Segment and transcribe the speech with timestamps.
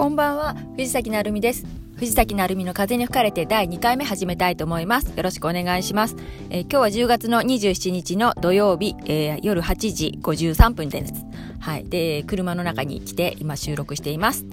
[0.00, 1.66] こんばんは、藤崎なるみです。
[1.96, 5.08] 藤崎なるみの風に吹かれて第2回目始めたいと思います。
[5.14, 6.16] よろしくお願いします。
[6.48, 11.12] えー、今日は10月の27日の土曜日、えー、夜8時53分です。
[11.60, 11.84] はい。
[11.84, 14.46] で、車の中に来て今収録しています。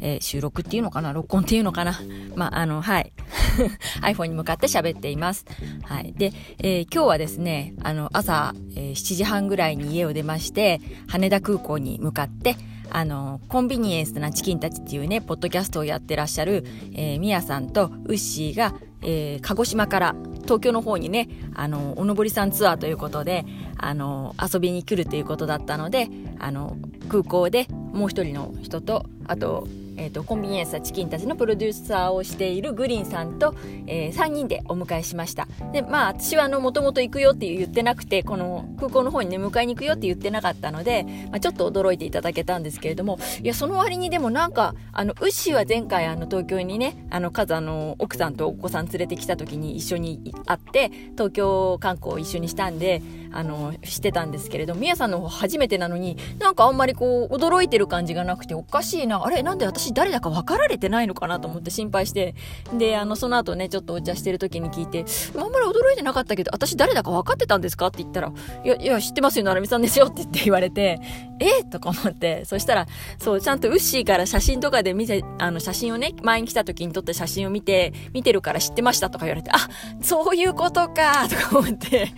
[0.00, 1.12] えー、収録っていうのかな？
[1.12, 2.00] 録音っていうのかな？
[2.34, 3.12] まあ、あの、はい。
[4.00, 5.44] iPhone に向かって喋っています。
[5.82, 6.14] はい。
[6.14, 12.56] で、え、今日はですね、あの、朝、えー、7時半ぐらいに家を出まして、羽田空港に向かって、
[12.90, 23.44] あの、コンビニエンスなチキンたちっていうね、ポッドキャストをやってらっしゃる、えー、みやさんとウッシーが、えー、鹿児島から東京の方にね、あの、おのぼりさんツアーということで、
[23.76, 26.76] あの、遊びに来るということだったので、あの、
[27.08, 29.66] 空港でもう一人の人と、あと、
[29.96, 33.54] えーと、コンビニエンスチキンたちのプロデューサーをしているグリーンさんと、
[33.86, 35.48] えー、3人でお迎えしました。
[35.72, 53.02] でまあ私はもともと行くよって言ってなくてこの空港の方にね迎えに行くよって言ってなかったので、まあ、ちょっと驚いていただけたんですけれどもいやその割にでもなんかあのウッシーは前回あの東京にねあの数あの奥さんとお子さん連れてきた時に一緒に会って東京観光を一緒にしたんで
[53.36, 62.34] あのしてたんですけれどみやさんの方初めてなのになんかあんまりこう驚いてる感じがなくておかしいなあれなんで私誰だか分かられてないのかなと思って心配して、
[62.72, 65.04] で、あの、その後ね、ちょっとお茶してる時に聞いて、
[65.36, 68.32] あんまり驚いてなかったけど、私誰だか分かってたんですかって言ったら、
[68.64, 71.00] いや、いや、知ってますよ、なるみさんですよって言って言われて、
[71.40, 72.86] えとか思って、そしたら、
[73.18, 79.56] そう、ちゃんとウッシーから写真とかで見て、あの、写真をね、前に来た時に撮った写真を見て、見てるから知ってましたとか言われて、あ、
[80.00, 82.12] そういうことかとか思って、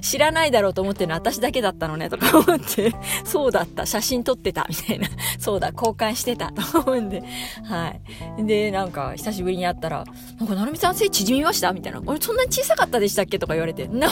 [0.00, 2.92] 知らないないだろうと思ってるの私だけだったのねとか思って、
[3.24, 6.52] そうだった、写真撮ってたみたいな、 そうだ、交換してた。
[6.72, 7.22] と思うんで、
[7.64, 7.94] は
[8.38, 8.44] い。
[8.44, 10.04] で、なんか、久しぶりに会ったら、
[10.38, 11.72] なんか、なるみさん背縮みました？
[11.72, 12.02] みたいな。
[12.04, 13.38] 俺、そんなに小さかったでしたっけ？
[13.38, 14.08] とか言われて、な、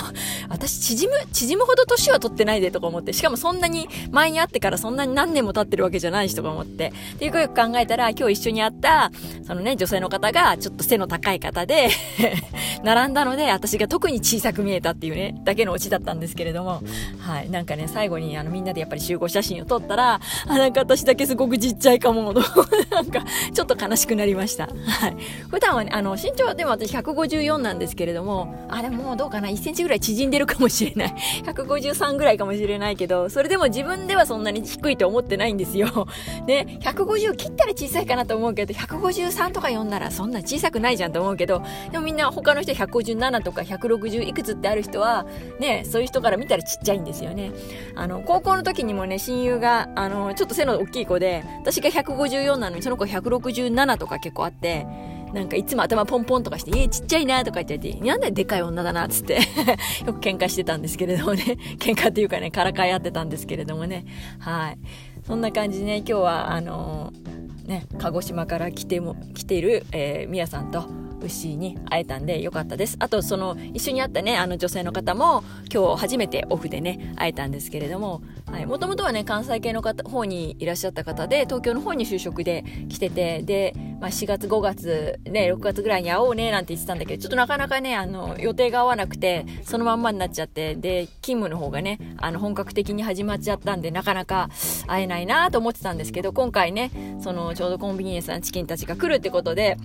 [0.49, 6.93] 私、縮む、縮むほど年は取ってないでとか思って、しかもそんなに、前に会ってからそんなに何年も経ってるわけじゃないしとか思って。
[7.19, 9.11] で、よくよく考えたら、今日一緒に会った、
[9.47, 11.91] そのね、女性の方が、ちょっと背の高い方で
[12.85, 16.83] 並んだので、私が特に小さく見えたっていうね、だけのオチだったんですけれども、
[17.19, 17.51] はい。
[17.51, 22.33] なんかね、最後に、あの、みんなでやっぱり集合写真を撮ったら、あ、なんか私だけすごくちっちゃいかも、
[22.91, 24.69] なんか、ちょっと悲しくなりました。
[24.87, 25.17] はい。
[25.51, 31.15] 普段はね、あの、身長はでも私154なんですけれども、あ、でももうどうかな、1センチぐらい縮んでるかもしれない。
[31.45, 36.07] 153ぐらいかもしれないけど、それでも自分ではそんなに低いと思ってないんですよ。
[36.47, 45.27] ね、150切ったら小さいかなと思うけど、153とか4ならそんな小さくないじゃんと思うけど、でもみんな他の人157とか160いくつってある人は、
[45.59, 47.53] ね、そういう人から見たらちっちゃいんですよね。
[47.97, 54.87] あの、高校の時にもね、親友が、あの、ちょっと背の大きい子で、私が154なのにその子167とか結構あって、
[55.33, 59.37] なんかいつも頭ポンポンとかして、えー、ちっちゃいなとか言ってて、なんででかい女だなっつって
[60.07, 64.05] よく喧嘩してたんですけれどもね、 喧嘩っていうかね、からかい合ってたんですけれどもね、
[64.39, 64.79] はい。
[65.27, 70.85] そんな感じでね、今日はあのー、ね、鹿児島から来ても、来ている、えー、みやさんと、
[71.23, 72.97] 牛に会えたんでよかったです。
[72.99, 94.51] あと、その、一緒に会ったね、あの女性の方も、今日初めてオフでね、会えたんですけれども、はい、もともとはね、関西系の方、方にいらっしゃった方で、東京の方に就職で来てて、で、まあ、4月、5月、ね、6月ぐらいに会おうね、なんて言ってたんだけど、ちょっとなかなかね、あの、予定が合わなくて、そのまんまになっちゃって、で、勤務の方がね、あの、本格的に始まっちゃったんで、なかなか
[94.87, 96.91] 会えないなと思ってたんですけど、今回ね、
[97.21, 99.77] その、ちょうどコンビニエンスのチキンたちが来るってことで、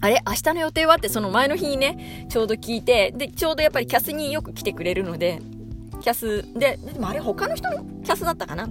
[0.00, 5.40] あれ明日の予定はってその前の日にね、ちょうど聞いて、で、ちょうどやっぱりキャスによく来てくれるので、
[6.02, 8.68] キャスで、でもあれ他の人のキャスだったかな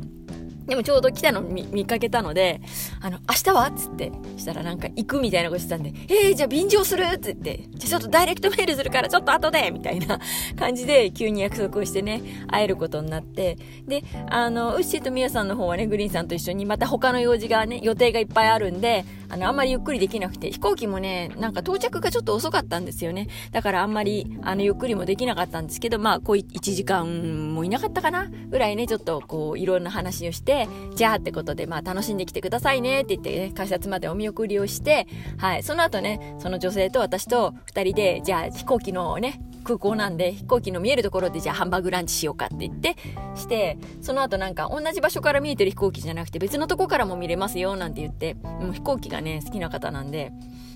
[0.67, 2.61] でもちょうど来たの見見かけたので、
[3.01, 3.71] あの、明日は？
[3.71, 7.03] つって、したらなんか行くみたいなことしてたんで、えー、じゃあ便乗する？
[7.03, 10.19] って言って、じゃあちょっとダイレクトメールするからちょっと後でみたいな
[10.57, 23.27] 感じで急に約束をしてね、会えることになって、で、あの、ウッシーとミヤさんの方はね、グリーンさんと一緒にまた他の用事がね、予定がいっぱいあるんで、あの、あんまりゆっくりできなくて、飛行機もね、なんか到着がちょっと遅かったんですよね。
[23.51, 28.29] だからあんまり、あの、ゆっくりもできなかったんですけど、まあ、こう1時間もいなかったかな？
[28.49, 35.07] ぐらいね、ちょっとこう、いろんな話をして、でじゃあってことで、まあ楽しんできてくださいねって言ってね、改札までお見送りをして、
[35.37, 42.95] はい、その後ね、その女性と私と二人で、じゃあ飛行機のね、空港なんで飛行機の見えるところでじゃあハンバーグランチしようかって言って
[43.35, 50.31] してその後なんか同じ場所から見えてる飛行機じゃなくて別のとこからも見れますよなんて言ってもう飛行機がね好きな方なんで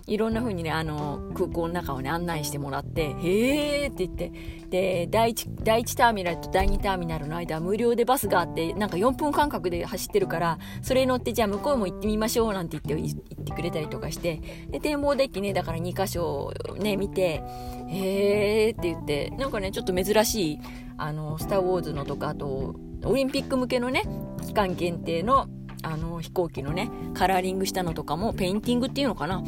[0.09, 4.31] いろんな風にね、あの、空港の中をね、案内してもらって、へーって言って、
[4.69, 14.41] で、第1、第1ターミナルと第2ターミナルの間、無料でバスがあって、なんか4分間隔で走ってるから、それに乗って、じゃあ向こうも行ってみましょうなんて言って、言ってくれたりとかして、
[14.71, 17.43] で、展望デッキね、だから2箇所ね、見て、
[17.87, 20.59] へーって言って、なんかね、ちょっと珍しい、
[20.97, 22.75] あの、スター・ウォーズのとか、あと、
[23.05, 24.03] オリンピック向けのね、
[24.45, 25.47] 期間限定の
[25.81, 29.43] あの飛行機のねカラーリングしたのとかもペインティングっていうのかな。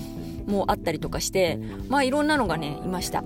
[0.47, 1.59] もあったりとかして
[1.89, 3.23] まあいろんなのがねいました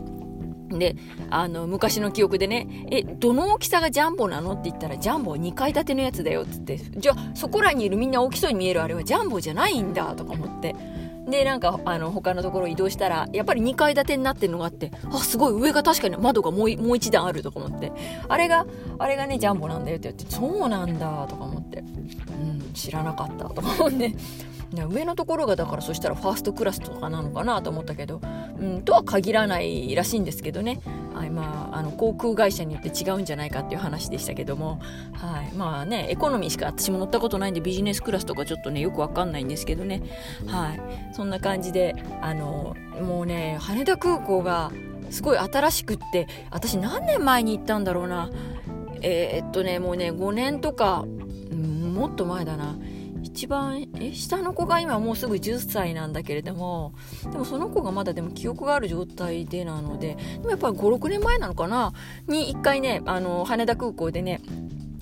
[0.70, 0.96] で
[1.30, 10.76] あの昔の記憶でね「えどの大きさがジャンボなの?」って言ったら「ジャンボは2階建てのやつだよ」っつって「じゃあそこらにいるみんな大きそうに見えるあれはジャンボじゃないんだ」とか思って
[11.28, 17.92] でなんかあの他のところ移動したらやっぱり2階建てになってるのがあってあすごい上が確かに窓がもうもう一段あるとか思って。
[18.28, 18.66] あれが
[19.00, 21.80] あれがねジャンボなんだよって言ってそうなんだとか思って。
[21.80, 24.14] うん知らなかったとか思って。
[24.74, 28.20] 上のところがだからそしたらファーストクラスとかなのかなと思ったけど、
[28.60, 30.82] うん、とは限らないらしいんですけどね、
[31.16, 34.80] はいまあ、あの航空会社によって違うんじゃないかっていう話でしたけども、
[35.14, 40.02] はい、まあねエコノミーしか私も乗ったことないんでビジネスクラスとかちょっとねよくわかんないんですけどね、
[40.48, 44.72] はい、そんな感じであのもうね羽田空港が
[45.10, 48.30] すごい新しくって私何年前に行ったんだろうな
[49.02, 51.06] えー、っとねもうね5年とか、
[51.96, 52.76] もっと前だな。
[53.36, 56.94] 一番え下の子が今もうすぐ10歳なんだけれども
[57.30, 61.92] でもその子がまだでも記憶がある状態でなのででもやっぱり56年前なのかな？
[62.30, 64.40] に1回ねあの羽田空港でね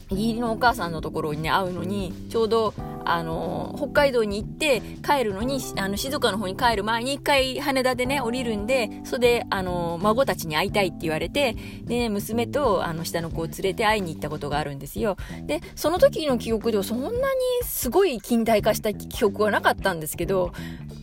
[0.09, 2.73] 義理のお母さんのところにね会うのにちょうど
[3.05, 15.17] あの北海道に行って帰るのにあの静岡の方に帰る前に一回羽田でね降りるんでそれであの孫たちに会いたいって言われてで娘とあの下の子を連れて会いに行ったことがあるんですよ。
[15.45, 17.15] でその時の記憶ではそんなに
[17.63, 20.53] すごい近代化した記憶はなかったんですけど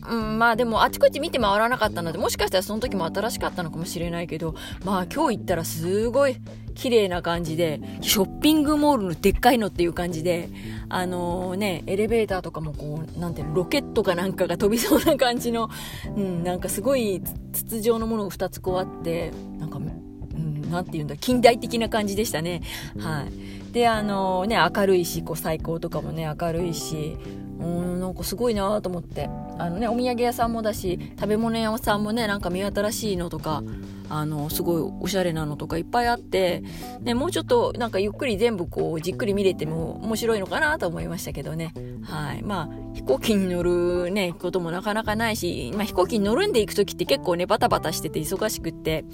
[0.09, 6.37] うん、まあでもあちこち見て回らなかったのでもしかしたらその時も新しかったのかもしれないけどまあ今日行ったらすごい
[6.73, 10.49] 綺麗な感じでショッピングモールのでっかいのっていう感じで
[10.89, 15.69] あのー、ねエレベーターとかもこうなんていうのロケットかなんかが飛びそうな感じの、
[16.15, 17.21] うん、なんかすごい
[17.53, 22.61] 筒状のものが2つこうあってなんか、うん、なんていうんだ近代的な感じでしたね。
[22.99, 23.73] はい。
[23.73, 27.17] であのー、ね明るいしこう最高とかもね明るいし
[27.61, 29.29] うんなんかすごいなと思って。
[29.57, 33.61] あのねお土産屋さんもだし食べ物屋さんもねなんか見新しいのとか
[34.09, 36.63] あのすごいおしゃれなのとかいっぱいあって、
[37.01, 41.73] ね、もうちょっとなんかゆっくり全部こうじっくり見れても面白いのかなと思いましたけどね。
[42.03, 42.41] はい。
[42.43, 49.05] まあ飛行機に乗るねこともなかなかないし、まあ、飛行機に乗るんで行く時って結構ねバタバタしてて忙しくって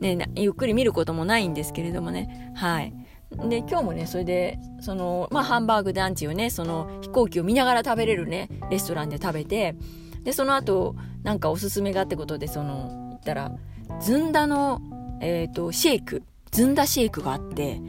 [0.00, 2.52] ねゆっくり見ることもないんですけれどもね。
[2.54, 2.94] はい
[3.30, 9.76] で今日もねそれでその、まあ、ハンバーグ団地をねその飛行機を見ながら食べれるねレストランで食べて
[10.24, 13.52] でその後なんかおすすめがってことでその行ったら
[14.00, 14.80] ずんだの、
[15.20, 17.80] えーと、シェイクずんだシェイクがあって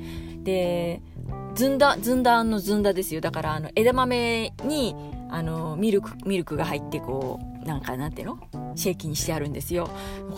[0.43, 1.01] で
[1.55, 3.21] ずんだずんだのずんだですよ。
[3.21, 4.95] だからあの枝豆に
[5.29, 8.39] あのミルクミルクが入ってこうなんかなんていうの？
[8.75, 9.89] シェイキにしてあるんですよ。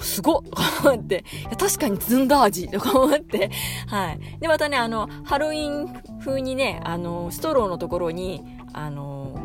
[0.02, 0.42] すごっ。
[0.96, 1.24] って、
[1.58, 3.52] 確かにずんだ味とか思って、
[3.88, 4.20] はい。
[4.40, 9.40] で、またね、あの、ハロウィン風にね、あの、ストローのところに、あの、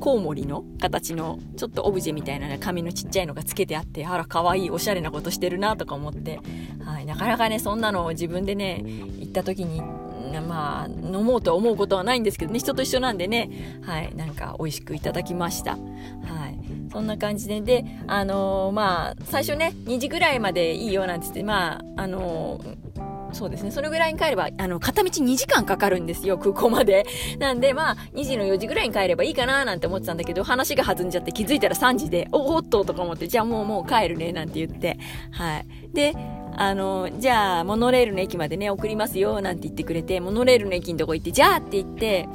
[0.00, 6.38] コウモリの形のちょっとオブジェみたいな、ね、紙のちっちゃいのがつけてあってあら可愛いおしゃれなことしてるなとか思って、
[6.84, 8.82] はい、なかなかねそんなのを自分でね
[9.18, 9.82] 行った時に
[10.46, 13.80] まあ飲もうと思うことはないんですけどね人と一緒なんでね。
[13.82, 14.14] はい。
[14.14, 15.72] なんか美味しくいただきました。
[15.72, 15.78] は
[16.47, 16.47] い。
[16.90, 23.70] そんな感じでであのー、まあ最初ね2時ぐらいまでいいよなんて言ってまああのーそうですね。
[23.70, 27.06] それぐらいに帰れば、あの、片道2時間かかるんですよ、空港まで。
[27.38, 34.98] なんで、まあ、2時の4時ぐらいに帰ればいいかななんて思ってたんだけど、話が弾んじゃって気づいたら3時で、おおっととか思って、じゃあもうもう帰るね、なんて言って。
[35.30, 35.66] はい。
[35.92, 36.14] で、
[36.56, 42.28] あの、じゃあ、モノレールの駅までね、送りますよ、なんて言ってくれて、モノレールの駅のとこ行って、じゃあって言って、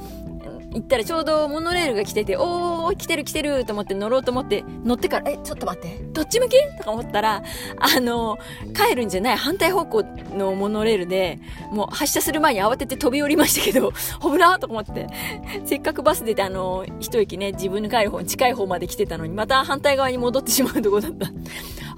[0.74, 7.44] 行ったらちょうどモノレールが来てて、おー、来てる来てると思って乗ろうと思って、乗ってから、え、ちょっと待って、どっち向きとか思ったら、
[7.77, 8.38] あの、
[8.75, 10.03] 帰るんじゃない反対方向
[10.36, 11.39] のモノレールで、
[11.72, 15.08] もう発車する前に慌てて飛び降りましたけど、 危なとか思って、
[15.65, 21.27] せっかくバス出てあの、一駅ね、自分の帰る方に近い方まで来てたのに、また反対側に戻ってしまうとこだった。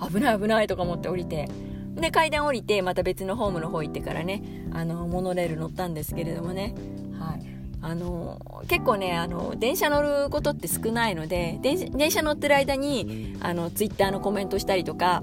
[0.10, 1.48] 危ない危ないとか思って降りて、
[1.96, 6.76] で階段降りてまた別のホームの方行ってからねあのモノレール乗ったんですけれどもね、
[7.18, 7.55] はい、
[7.86, 15.22] あの結構ねあの電車乗ることって少ないので電車乗ってる間にあのツイッターのコメントしたりとか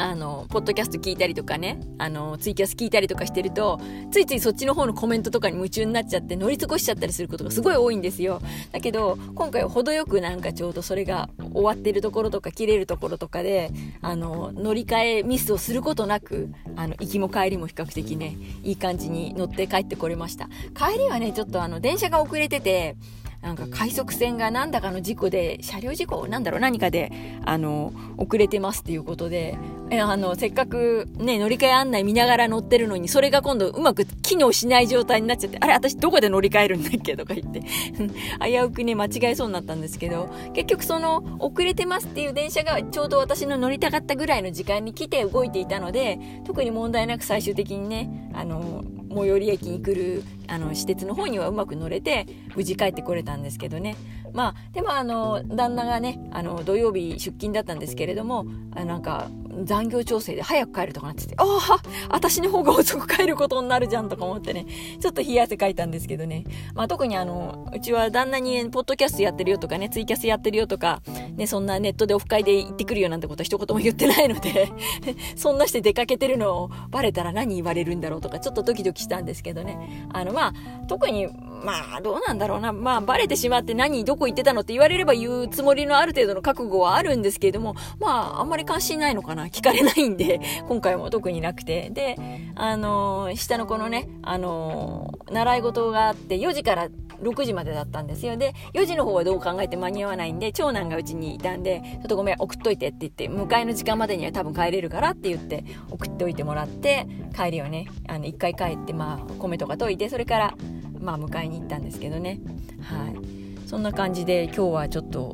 [0.00, 3.78] あの、ポッドキャスト聞いたりとかね、あの、ツイキャス聞いたりとかしてると、
[4.10, 8.40] ついついそっちの方のコメントとかに夢中になっちゃって乗り過ごしちゃったりすることがすごい多いんですよ。
[8.72, 20.48] だけど、今回は程よくなんかちょうどそれが終わってるところとか切れるところとかで、あの、乗り換えミスをすることなく、あの、行きも帰りも比較的ね、いい感じに乗って帰ってこれました。
[20.74, 22.96] 帰りはね、ちょっとあの、電車が遅れてて、
[23.42, 27.10] なんか快速船が何だかの事故で車両事故なんだろう何かで
[27.44, 29.56] あの遅れてますっていうことで
[29.98, 37.62] あのせっかくね乗り換え案内見ながら乗ってるのにそれが今度うまく機能しない状態になっちゃってあれ私どこで乗り換えるんだっけとか言って
[38.44, 53.96] 危うくね間違えそうになったんですけど結局その遅れてますっていう電車がちょうど私の乗りたかったぐらいの時間に来て動いていたので特に問題なく最終的にねあの最寄り駅に来るあの私鉄の方にはうまく乗れて無事帰ってこれたんですけどね。
[54.32, 59.28] まあでもあの旦那がねあの土曜日出勤だったんですけれどもあなんか
[59.64, 64.66] 残業調整で早く帰るとかなっててああ私の方が遅く帰ることになるじゃんとか思ってね
[65.00, 66.44] ちょっと冷や汗かいたんですけどね、
[66.74, 71.02] まあ、特にあのうちは旦那に、ポッドキャストやってるよとかねツイキャスやってるよとか、
[71.36, 74.68] ね、そんなネットでオフ会で行ってくるよなんてことは一言も言ってないので
[75.36, 80.52] そんなして出かけてるのをバレたら何言われるんだろうとかちょっとドキドキしたんですけどねあのまあ
[80.86, 81.28] 特に
[81.64, 82.72] まあ、どうなんだろうな。
[82.72, 89.46] まあ、バレてしまって何、どこ行ってたのって言われれば言うつもりのある程度の覚悟はあるんですけれども、まあ、あんまり関心ないのかな。
[89.46, 91.90] 聞かれないんで、今回も特になくて。
[91.90, 92.16] で、
[92.54, 96.88] あのー、下の子のね、あのー、習い事があって、4時から
[97.22, 98.36] 6時までだったんですよ。
[98.36, 110.54] で、4時の方はどう考えて間に合わないんで、長男がうちにいたんで、ちょっとごめん、送っといてって言って、迎えの時間までには多分帰れるからって言って、送っておいてもらって、帰りはね、あの、一回帰って、まあ、米とか溶いて、それから、
[111.00, 112.40] まあ、迎えに行ったんですけどね
[112.82, 113.39] はい
[113.70, 115.32] そんな感じで今日はちょっと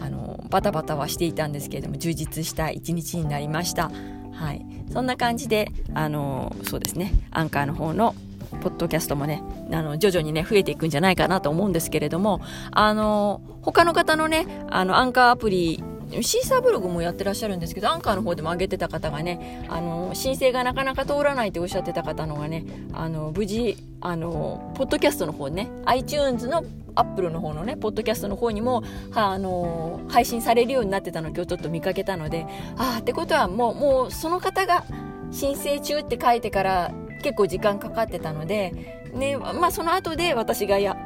[0.00, 3.90] あのバタバタはしていたんですけれども充実した一日になりました。
[4.32, 4.64] はい。
[4.90, 7.12] そんな感じであのそうですね。
[7.32, 8.14] アンカーの方の
[8.62, 12.40] ポッドキャストもねあの徐々にね増えていくんじゃないかなと思うんですけれども
[12.70, 15.84] あの他の方のねあのアンカーアプリ
[16.22, 22.64] シーサーブログもやってらっしゃるんですけどアンカーの方でも上げてた方がねあの申請がなかなか通らないっておっしゃってた方のがね
[22.94, 26.64] あの無事あのポッドキャストの方ね iTunes の
[26.96, 34.84] アップルの方のねポッドキャストの方にもはあの配信されるようになってたのを今日ちょっと見かけたのでああってことはもうもうその方が
[35.30, 38.72] 申請中って書いてから結構時間かかってたので、
[39.12, 40.96] ねまあ、その後で私がや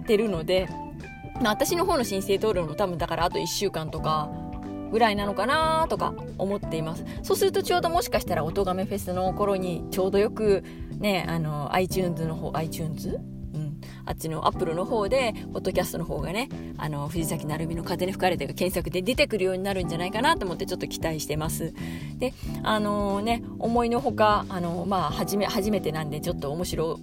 [0.00, 0.68] ってるので、
[1.40, 4.30] まあ、私の方の申請通るの多分だからあと1週間とか
[4.90, 10.64] ぐらいなのかなとか思っていますそうするとちょうどもしかしたら音亀フェスの頃にちょうどよく
[10.98, 13.18] ねあの iTunes の方 iTunes?
[14.04, 21.72] あっちのアップルの方で、ポッドキャストの方がね、あの、藤崎成美の風に吹かれてが検索で出てくるようになるんじゃないかなと思ってちょっと期待してます。
[22.18, 26.98] で、あのー、ね、思いのほか、あのー、まあ、初め、初めてなんでちょっと面白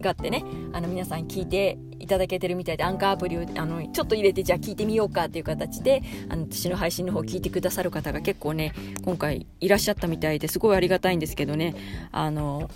[0.00, 8.72] がってね、あの、皆さん聞いていただけてるみたいで、アンカーアプリを、あの、ちょっと入れて、じゃあ聞いてみようかっていう形で、あの、私の配信の方聞いてくださる方が結構ね、
[9.04, 11.74] 今回いらっしゃったみたいですごいありがたいんですけどね、
[12.12, 12.70] あの、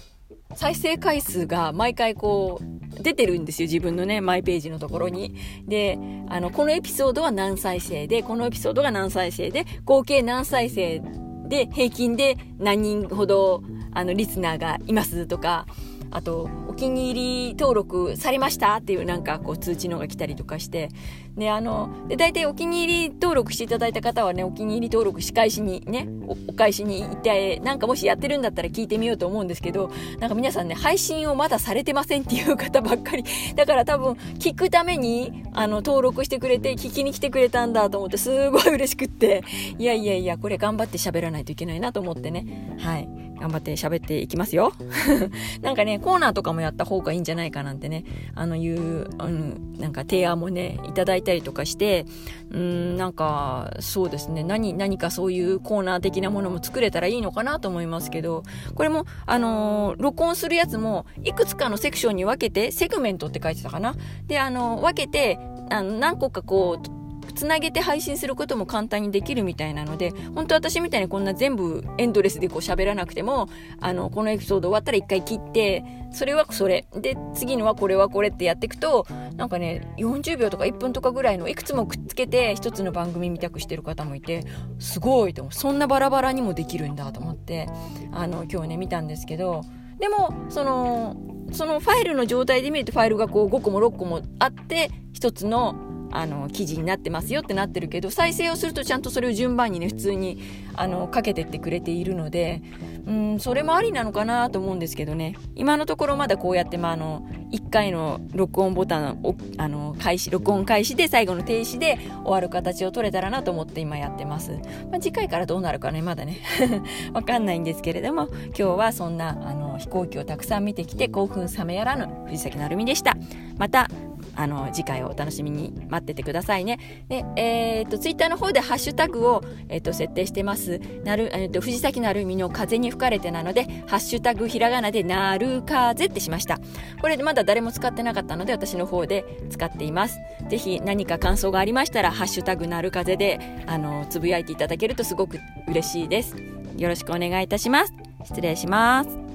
[0.55, 5.35] 再生回数が毎回こう出てるんですよ自分のねマイページのところに。
[5.67, 11.03] であのこのエピソードは何再生でこのエピソードが何再生で合計何再生
[11.49, 15.67] で平均で何人ほどあのリスナーがいますとか
[16.13, 16.49] あと、
[16.81, 18.77] 気に入り登録されました？
[18.77, 20.89] っていうなんかこう通知のが来たりとかして、
[21.37, 33.25] で、あの、で、大体お気に入り登録していただいた方はね、お気に入り登録仕返しにね、おお返しに行って、なんかもしやってるんだったら聞いてみようと思うんですけど、なんか皆さんね、配信をまだされてませんっていう方ばっかり。
[33.55, 39.43] だから多分、聞くために、あの、登録してくれて、聞きに来てくれたんだと思って、すごい嬉しくって、
[39.79, 43.09] いやいやいや、これ頑張って喋らないといけないなと思ってね、はい。
[43.41, 44.73] 頑張って喋っていきますよ。
[45.63, 52.07] なんかね、コーナーとかもやった方がいいんじゃないかなんてね、あの、いう、うん、なんか提案もね、いただいたりとかして、
[52.51, 58.43] うん、なんか、そうですね、何、何かそういうコーナー的なものも作れたらいいのかなと思いますけど、
[58.75, 63.95] これも、あの、録音するやつも、いくつかのセクションに分けて、セグメントって書いてたかな。
[64.27, 65.39] で、あの、分けて、
[65.71, 67.00] あの、何個かこう、
[67.33, 73.49] つなげて配信することも簡単にできるみたいなので、本当私みたいにこんな全部エンドレスでこう喋らなくても、
[73.81, 76.87] あの、このエピソード終わったら一回切って、それはそれ。
[76.95, 79.07] で、次のはこれはこれってやっていくと、
[79.37, 84.45] なんかね、40秒とか1分とかぐらいのいくつもくっつけて一つの番組見たくしてる方もいて、
[84.79, 85.53] すごいと思う。
[85.53, 87.69] そんなバラバラにもできるんだと思って、
[88.13, 89.63] あの、今日ね、見たんですけど、
[89.99, 91.17] でも、その、
[91.53, 95.75] そのファイルの状態で見るとファイルがこう5個も6個もあって、一つの
[96.11, 100.41] あの記事になってますよってなってるけど再生をするとちゃんとそれを順番にね普通に
[100.75, 102.63] あのかけてってくれているので
[103.07, 105.37] うんそれもありなのかなと思うんですけどね。
[105.55, 114.53] 今のところまだこうやって、まあ、あの1回の録音ボタンをあの開始録音開始で最後の停止で終わる形を取れたらなと思って今やってます、
[114.91, 116.39] まあ、次回からどうなるかねまだね。
[117.13, 123.17] わかんないんですけれども今日はそんなあの飛行機をたくさん見てきて興奮冷めやらぬ藤崎成美でした。
[123.59, 123.89] また
[124.37, 126.79] あの、次回をお楽しみに待っててくださいね。
[127.09, 130.81] で、えっ、と、ツイッターの方でハッシュタグを、えっ、と、設定してます。
[131.05, 136.61] なる、えっ、と、藤崎なるみの風に吹かれてなので、ハッシュタグひらがなでなる風ってしました。
[137.01, 140.19] これまだ誰も使ってなかったので、私の方で使っています。
[140.49, 146.37] ぜひ何か感想がありましたら、ハッシュタグなる風で、あの、つぶやいていただけるとすごく嬉しいです。
[146.77, 147.93] よろしくお願いいたします。
[148.25, 149.30] 失礼します。